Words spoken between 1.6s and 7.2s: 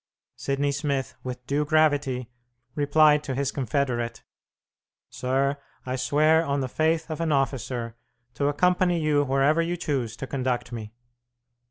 gravity, replied to his confederate. "Sir, I swear on the faith